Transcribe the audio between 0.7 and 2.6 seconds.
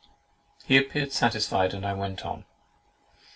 appeared satisfied, and I went on.